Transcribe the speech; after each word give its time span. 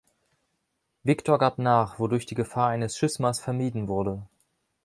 Viktor 1.03 1.37
gab 1.37 1.59
nach, 1.59 1.99
wodurch 1.99 2.25
die 2.25 2.33
Gefahr 2.33 2.69
eines 2.69 2.97
Schismas 2.97 3.39
vermieden 3.39 3.87
wurde. 3.87 4.27